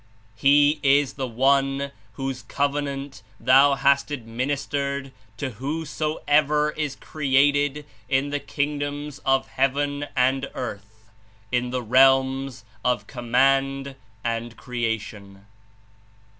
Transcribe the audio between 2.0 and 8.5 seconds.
whose Covenant Thou hast administered to who soever Is created In the